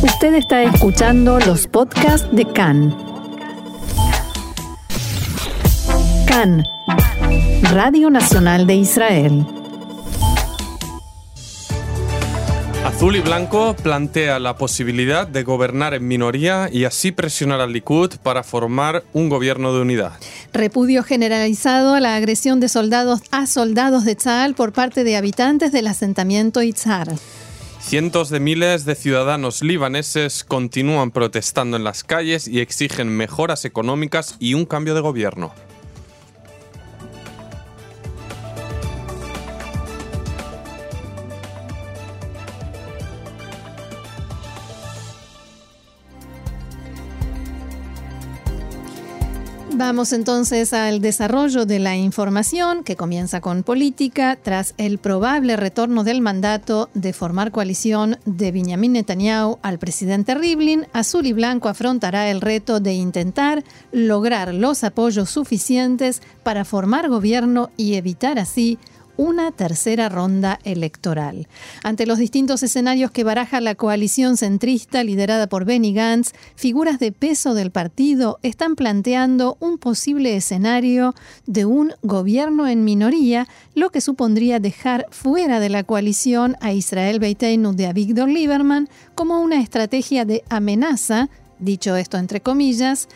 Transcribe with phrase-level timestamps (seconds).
[0.00, 2.96] Usted está escuchando los podcasts de CAN.
[6.24, 6.64] CAN,
[7.72, 9.44] Radio Nacional de Israel.
[12.84, 18.14] Azul y Blanco plantea la posibilidad de gobernar en minoría y así presionar al Likud
[18.22, 20.12] para formar un gobierno de unidad.
[20.52, 25.72] Repudio generalizado a la agresión de soldados a soldados de Tzal por parte de habitantes
[25.72, 27.08] del asentamiento Itzhar.
[27.80, 34.36] Cientos de miles de ciudadanos libaneses continúan protestando en las calles y exigen mejoras económicas
[34.40, 35.54] y un cambio de gobierno.
[49.78, 56.02] Vamos entonces al desarrollo de la información que comienza con política tras el probable retorno
[56.02, 60.88] del mandato de formar coalición de Benjamin Netanyahu al presidente Rivlin.
[60.92, 63.62] Azul y Blanco afrontará el reto de intentar
[63.92, 68.80] lograr los apoyos suficientes para formar gobierno y evitar así
[69.18, 71.48] una tercera ronda electoral.
[71.82, 77.12] Ante los distintos escenarios que baraja la coalición centrista liderada por Benny Gantz, figuras de
[77.12, 81.14] peso del partido están planteando un posible escenario
[81.46, 87.18] de un gobierno en minoría, lo que supondría dejar fuera de la coalición a Israel
[87.18, 93.08] Beiteinu de Avigdor Lieberman como una estrategia de amenaza, dicho esto entre comillas,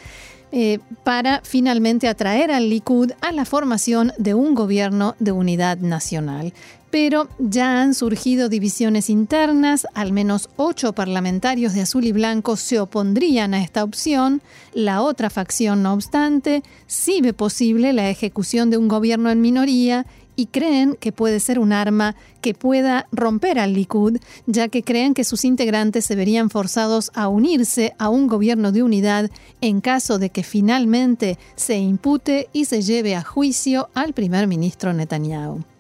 [0.53, 6.53] eh, para finalmente atraer al Likud a la formación de un gobierno de unidad nacional.
[6.91, 12.79] Pero ya han surgido divisiones internas, al menos ocho parlamentarios de azul y blanco se
[12.79, 14.43] opondrían a esta opción,
[14.75, 20.05] la otra facción, no obstante, sí ve posible la ejecución de un gobierno en minoría
[20.37, 25.15] y creen que puede ser un arma que pueda romper al Likud, ya que creen
[25.15, 30.19] que sus integrantes se verían forzados a unirse a un gobierno de unidad en caso
[30.19, 35.72] de que finalmente se impute y se lleve a juicio al primer ministro Netanyahu.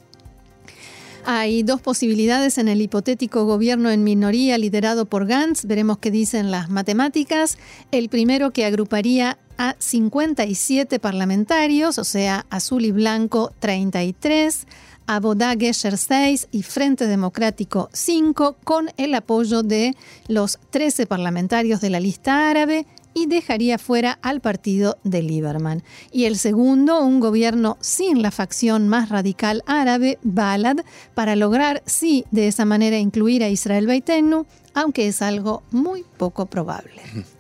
[1.25, 5.67] Hay dos posibilidades en el hipotético gobierno en minoría liderado por Gantz.
[5.67, 7.59] Veremos qué dicen las matemáticas.
[7.93, 14.67] El primero que agruparía a 57 parlamentarios, o sea, azul y blanco 33,
[15.07, 19.95] Abodá Gesher 6 y Frente Democrático 5, con el apoyo de
[20.27, 22.85] los 13 parlamentarios de la lista árabe
[23.15, 25.83] y dejaría fuera al partido de Lieberman.
[26.11, 30.79] Y el segundo, un gobierno sin la facción más radical árabe, Balad,
[31.15, 36.47] para lograr, sí, de esa manera incluir a Israel Beitenu, aunque es algo muy poco
[36.47, 37.03] probable.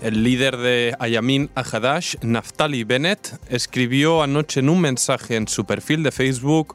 [0.00, 6.02] El líder de Ayamin Ahadash, Naftali Bennett, escribió anoche en un mensaje en su perfil
[6.02, 6.74] de Facebook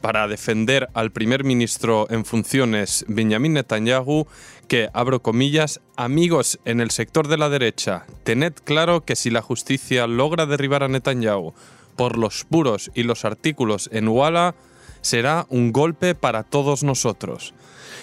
[0.00, 4.26] para defender al primer ministro en funciones Benjamin Netanyahu
[4.68, 9.42] que, abro comillas, amigos en el sector de la derecha, tened claro que si la
[9.42, 11.54] justicia logra derribar a Netanyahu
[11.96, 14.54] por los puros y los artículos en Walla,
[15.00, 17.54] será un golpe para todos nosotros.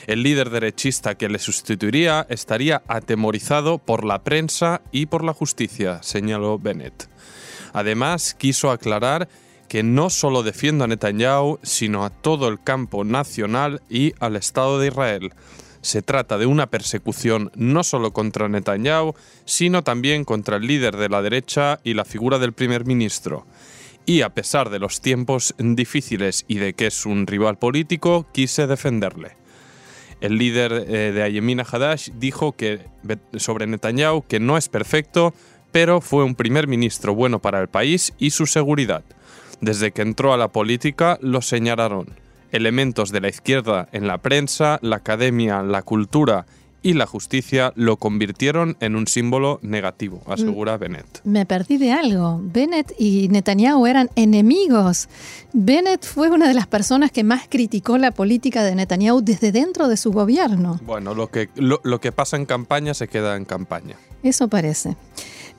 [0.05, 6.03] El líder derechista que le sustituiría estaría atemorizado por la prensa y por la justicia,
[6.03, 7.07] señaló Bennett.
[7.71, 9.29] Además, quiso aclarar
[9.67, 14.77] que no solo defiende a Netanyahu, sino a todo el campo nacional y al Estado
[14.77, 15.33] de Israel.
[15.81, 19.15] Se trata de una persecución no solo contra Netanyahu,
[19.45, 23.45] sino también contra el líder de la derecha y la figura del primer ministro.
[24.05, 28.67] Y a pesar de los tiempos difíciles y de que es un rival político, quise
[28.67, 29.42] defenderle.
[30.23, 32.79] El líder eh, de Ayemina Hadash dijo que,
[33.35, 35.33] sobre Netanyahu que no es perfecto,
[35.73, 39.03] pero fue un primer ministro bueno para el país y su seguridad.
[39.59, 42.05] Desde que entró a la política lo señalaron.
[42.53, 46.45] Elementos de la izquierda en la prensa, la academia, la cultura
[46.83, 50.79] y la justicia lo convirtieron en un símbolo negativo, asegura mm.
[50.79, 51.21] Bennett.
[51.23, 52.39] Me perdí de algo.
[52.43, 55.07] Bennett y Netanyahu eran enemigos.
[55.53, 59.87] Bennett fue una de las personas que más criticó la política de Netanyahu desde dentro
[59.87, 60.79] de su gobierno.
[60.85, 63.95] Bueno, lo que, lo que pasa en campaña se queda en campaña.
[64.21, 64.95] Eso parece.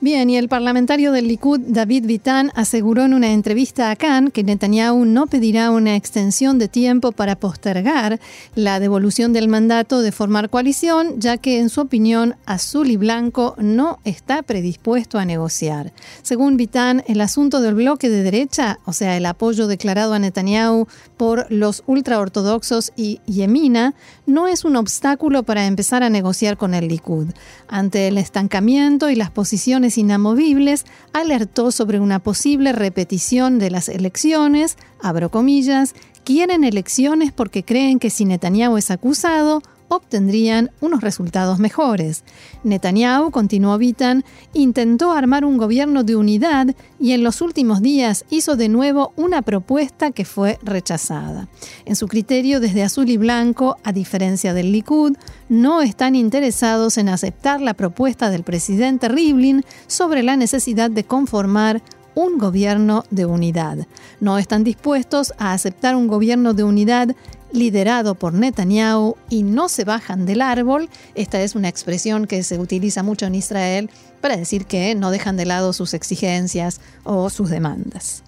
[0.01, 4.43] Bien, y el parlamentario del Likud, David Vitan, aseguró en una entrevista a Khan que
[4.43, 8.19] Netanyahu no pedirá una extensión de tiempo para postergar
[8.55, 13.55] la devolución del mandato de formar coalición, ya que en su opinión Azul y Blanco
[13.57, 15.93] no está predispuesto a negociar.
[16.23, 20.87] Según Vitan, el asunto del bloque de derecha, o sea, el apoyo declarado a Netanyahu
[21.15, 23.95] por los ultraortodoxos y Yemina,
[24.25, 27.27] no es un obstáculo para empezar a negociar con el Likud.
[27.69, 34.77] Ante el estancamiento y las posiciones inamovibles, alertó sobre una posible repetición de las elecciones,
[35.01, 42.23] abro comillas, quieren elecciones porque creen que si Netanyahu es acusado, obtendrían unos resultados mejores.
[42.63, 44.23] Netanyahu, continuó Vitan,
[44.53, 49.41] intentó armar un gobierno de unidad y en los últimos días hizo de nuevo una
[49.41, 51.47] propuesta que fue rechazada.
[51.85, 55.17] En su criterio, desde azul y blanco, a diferencia del Likud,
[55.49, 61.81] no están interesados en aceptar la propuesta del presidente Rivlin sobre la necesidad de conformar
[62.15, 63.87] un gobierno de unidad.
[64.19, 67.15] No están dispuestos a aceptar un gobierno de unidad
[67.55, 70.89] liderado por Netanyahu y no se bajan del árbol.
[71.15, 73.89] Esta es una expresión que se utiliza mucho en Israel
[74.21, 78.23] para decir que no dejan de lado sus exigencias o sus demandas.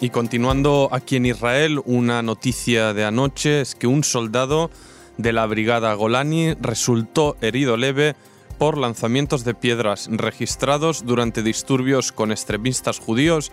[0.00, 4.70] Y continuando aquí en Israel, una noticia de anoche es que un soldado
[5.16, 8.16] de la brigada Golani resultó herido leve
[8.58, 13.52] por lanzamientos de piedras registrados durante disturbios con extremistas judíos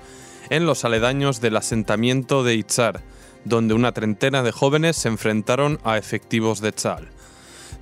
[0.50, 3.02] en los aledaños del asentamiento de Itzar,
[3.46, 7.10] donde una treintena de jóvenes se enfrentaron a efectivos de Tzal.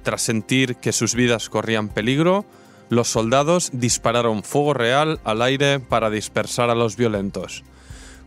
[0.03, 2.45] Tras sentir que sus vidas corrían peligro,
[2.89, 7.63] los soldados dispararon fuego real al aire para dispersar a los violentos.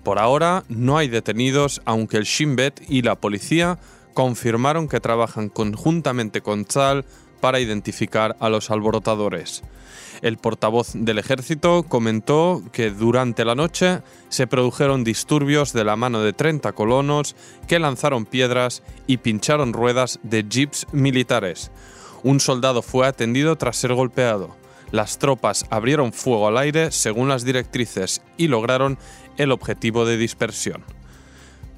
[0.03, 3.79] Por ahora no hay detenidos, aunque el Shin Bet y la policía
[4.15, 7.05] confirmaron que trabajan conjuntamente con Tzal
[7.41, 9.63] para identificar a los alborotadores.
[10.23, 16.21] El portavoz del ejército comentó que durante la noche se produjeron disturbios de la mano
[16.21, 17.35] de 30 colonos
[17.67, 21.71] que lanzaron piedras y pincharon ruedas de jeeps militares.
[22.23, 24.55] Un soldado fue atendido tras ser golpeado.
[24.91, 28.99] Las tropas abrieron fuego al aire según las directrices y lograron
[29.39, 30.85] el objetivo de dispersión.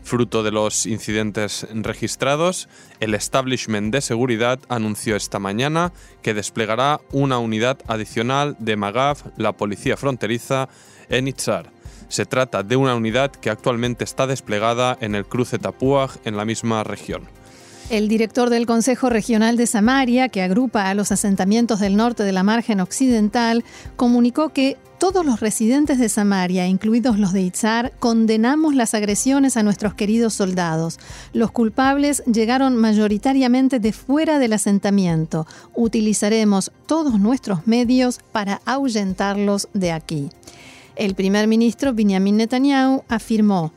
[0.03, 2.69] Fruto de los incidentes registrados,
[3.01, 9.53] el establishment de seguridad anunció esta mañana que desplegará una unidad adicional de MAGAV, la
[9.53, 10.69] policía fronteriza,
[11.09, 11.71] en Itzar.
[12.09, 16.45] Se trata de una unidad que actualmente está desplegada en el cruce Tapuaj en la
[16.45, 17.29] misma región.
[17.93, 22.33] El director del Consejo Regional de Samaria, que agrupa a los asentamientos del norte de
[22.33, 23.65] la margen occidental,
[23.97, 29.63] comunicó que todos los residentes de Samaria, incluidos los de Itzar, condenamos las agresiones a
[29.63, 30.99] nuestros queridos soldados.
[31.35, 35.47] Los culpables llegaron mayoritariamente de fuera del asentamiento.
[35.75, 40.31] Utilizaremos todos nuestros medios para ahuyentarlos de aquí.
[40.97, 43.73] El primer ministro Benjamin Netanyahu afirmó,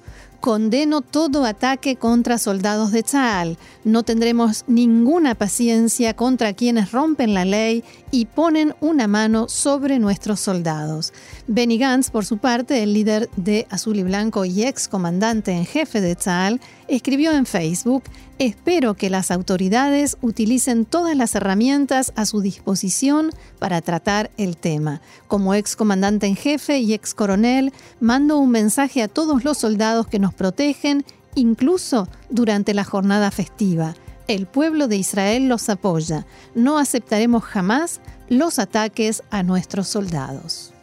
[0.45, 3.57] Condeno todo ataque contra soldados de Tzal.
[3.83, 10.39] No tendremos ninguna paciencia contra quienes rompen la ley y ponen una mano sobre nuestros
[10.39, 11.13] soldados.
[11.47, 15.65] Benny Gantz, por su parte, el líder de Azul y Blanco y ex comandante en
[15.65, 18.03] jefe de Tzal, escribió en Facebook,
[18.37, 25.01] espero que las autoridades utilicen todas las herramientas a su disposición para tratar el tema.
[25.27, 30.05] Como ex comandante en jefe y ex coronel, mando un mensaje a todos los soldados
[30.07, 31.05] que nos protegen,
[31.35, 33.95] incluso durante la jornada festiva.
[34.27, 36.25] El pueblo de Israel los apoya.
[36.55, 40.73] No aceptaremos jamás los ataques a nuestros soldados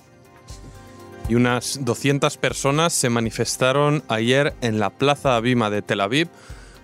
[1.28, 6.28] y unas 200 personas se manifestaron ayer en la Plaza Abima de Tel Aviv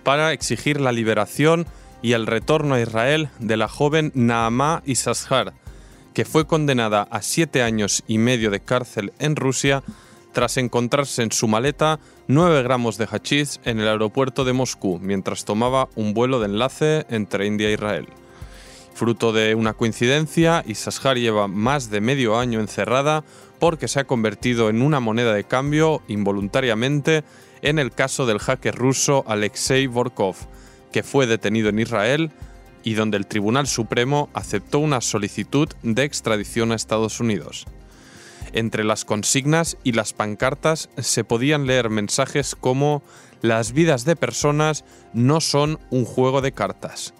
[0.03, 1.65] para exigir la liberación
[2.01, 5.53] y el retorno a Israel de la joven Naamá Isashar,
[6.13, 9.83] que fue condenada a siete años y medio de cárcel en Rusia
[10.31, 15.45] tras encontrarse en su maleta 9 gramos de hachís en el aeropuerto de Moscú mientras
[15.45, 18.07] tomaba un vuelo de enlace entre India e Israel.
[18.93, 23.23] Fruto de una coincidencia, Isashar lleva más de medio año encerrada
[23.57, 27.23] porque se ha convertido en una moneda de cambio involuntariamente
[27.61, 30.35] en el caso del hacker ruso Alexei Vorkov,
[30.91, 32.31] que fue detenido en Israel
[32.83, 37.67] y donde el Tribunal Supremo aceptó una solicitud de extradición a Estados Unidos.
[38.53, 43.03] Entre las consignas y las pancartas se podían leer mensajes como
[43.41, 47.13] las vidas de personas no son un juego de cartas.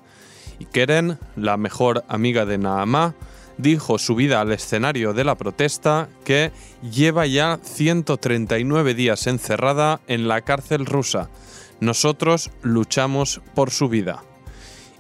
[0.60, 3.16] Y Keren, la mejor amiga de Naamá,
[3.58, 10.42] dijo subida al escenario de la protesta que lleva ya 139 días encerrada en la
[10.42, 11.30] cárcel rusa.
[11.80, 14.24] Nosotros luchamos por su vida.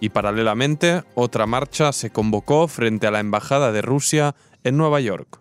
[0.02, 5.40] Y paralelamente, otra marcha se convocó frente a la Embajada de Rusia en Nueva York.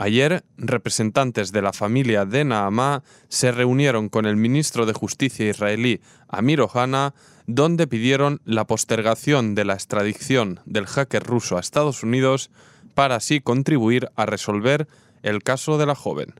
[0.00, 6.00] Ayer, representantes de la familia de Naamá se reunieron con el ministro de Justicia israelí
[6.26, 7.12] Amir Ohana
[7.46, 12.50] donde pidieron la postergación de la extradición del hacker ruso a Estados Unidos
[12.94, 14.88] para así contribuir a resolver
[15.22, 16.32] el caso de la joven.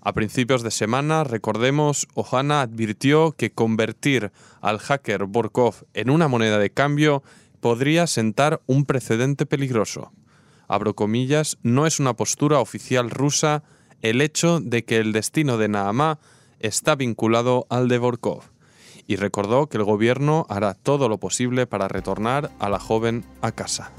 [0.00, 6.60] A principios de semana, recordemos, Ohana advirtió que convertir al hacker Borkov en una moneda
[6.60, 7.24] de cambio
[7.58, 10.12] podría sentar un precedente peligroso.
[10.70, 13.64] Abro comillas, no es una postura oficial rusa
[14.02, 16.20] el hecho de que el destino de Naamá
[16.60, 18.44] está vinculado al de Borkov
[19.08, 23.50] y recordó que el gobierno hará todo lo posible para retornar a la joven a
[23.50, 23.90] casa.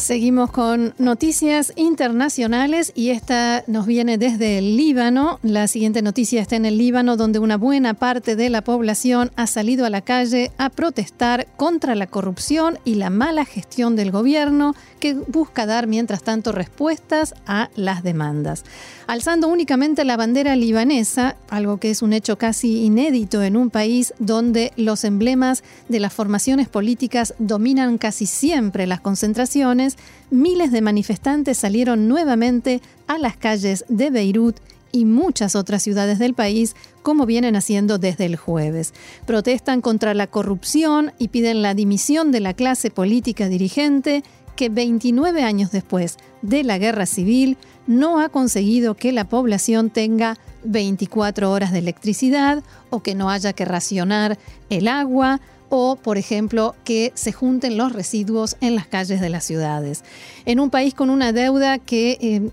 [0.00, 5.38] Seguimos con noticias internacionales y esta nos viene desde el Líbano.
[5.42, 9.46] La siguiente noticia está en el Líbano, donde una buena parte de la población ha
[9.46, 14.74] salido a la calle a protestar contra la corrupción y la mala gestión del gobierno
[15.00, 18.64] que busca dar, mientras tanto, respuestas a las demandas.
[19.06, 24.14] Alzando únicamente la bandera libanesa, algo que es un hecho casi inédito en un país
[24.18, 29.89] donde los emblemas de las formaciones políticas dominan casi siempre las concentraciones,
[30.30, 34.56] miles de manifestantes salieron nuevamente a las calles de Beirut
[34.92, 38.92] y muchas otras ciudades del país, como vienen haciendo desde el jueves.
[39.26, 44.22] Protestan contra la corrupción y piden la dimisión de la clase política dirigente
[44.56, 47.56] que 29 años después de la guerra civil
[47.86, 53.52] no ha conseguido que la población tenga 24 horas de electricidad o que no haya
[53.52, 59.20] que racionar el agua o, por ejemplo, que se junten los residuos en las calles
[59.20, 60.04] de las ciudades.
[60.44, 62.50] En un país con una deuda que eh,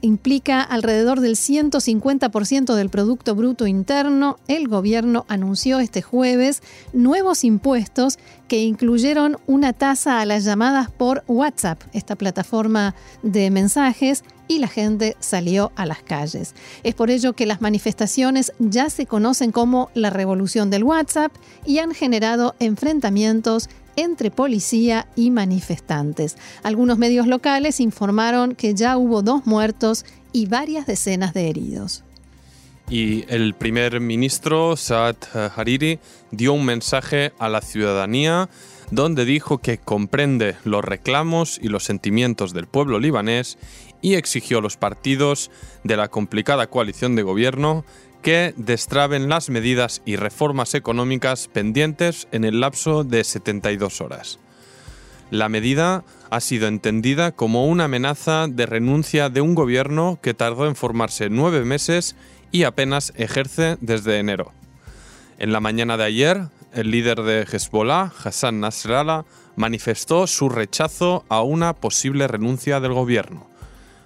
[0.00, 6.62] implica alrededor del 150% del Producto Bruto Interno, el gobierno anunció este jueves
[6.92, 14.24] nuevos impuestos que incluyeron una tasa a las llamadas por WhatsApp, esta plataforma de mensajes,
[14.50, 16.56] y la gente salió a las calles.
[16.82, 21.32] Es por ello que las manifestaciones ya se conocen como la revolución del WhatsApp
[21.64, 26.36] y han generado enfrentamientos entre policía y manifestantes.
[26.64, 32.02] Algunos medios locales informaron que ya hubo dos muertos y varias decenas de heridos.
[32.88, 35.14] Y el primer ministro Saad
[35.54, 36.00] Hariri
[36.32, 38.48] dio un mensaje a la ciudadanía
[38.90, 43.58] donde dijo que comprende los reclamos y los sentimientos del pueblo libanés
[44.02, 45.50] y exigió a los partidos
[45.84, 47.84] de la complicada coalición de gobierno
[48.22, 54.38] que destraben las medidas y reformas económicas pendientes en el lapso de 72 horas.
[55.30, 60.66] La medida ha sido entendida como una amenaza de renuncia de un gobierno que tardó
[60.66, 62.16] en formarse nueve meses
[62.50, 64.52] y apenas ejerce desde enero.
[65.38, 69.24] En la mañana de ayer, el líder de Hezbollah, Hassan Nasrallah,
[69.56, 73.49] manifestó su rechazo a una posible renuncia del gobierno.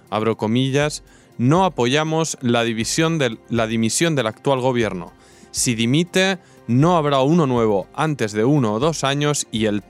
[0.09, 1.03] Abro comillas,
[1.37, 5.11] no apoyamos la, división del, la dimisión del actual gobierno.
[5.51, 9.83] Si dimite, no habrá uno nuevo antes de uno o dos años y el,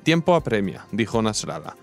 [0.00, 1.76] tiempo apremia, dijo Nasrallah.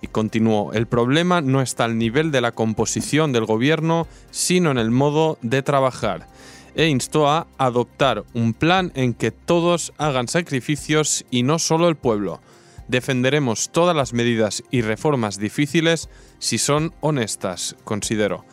[0.00, 4.78] Y continuó, el problema no está al nivel de la composición del gobierno, sino en
[4.78, 6.26] el modo de trabajar.
[6.74, 11.96] E instó a adoptar un plan en que todos hagan sacrificios y no solo el
[11.96, 12.40] pueblo.
[12.88, 18.44] Defenderemos todas las medidas y reformas difíciles si son honestas, considero.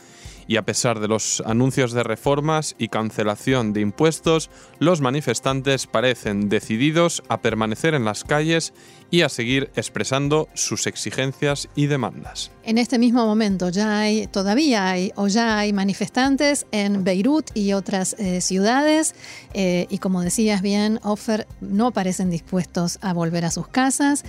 [0.48, 6.50] Y a pesar de los anuncios de reformas y cancelación de impuestos, los manifestantes parecen
[6.50, 8.74] decididos a permanecer en las calles
[9.12, 12.52] y a seguir expresando sus exigencias y demandas.
[12.64, 17.74] En este mismo momento ya hay, todavía hay o ya hay manifestantes en Beirut y
[17.74, 19.14] otras eh, ciudades
[19.54, 24.24] eh, y como decías bien, Offer, no parecen dispuestos a volver a sus casas.